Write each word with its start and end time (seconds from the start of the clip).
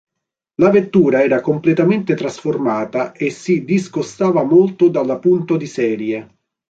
La 0.55 0.71
vettura 0.71 1.21
era 1.23 1.41
completamente 1.41 2.15
trasformata 2.15 3.11
e 3.11 3.29
si 3.29 3.63
discostava 3.63 4.41
molto 4.43 4.89
dalla 4.89 5.19
Punto 5.19 5.57
di 5.57 5.67
serie. 5.67 6.35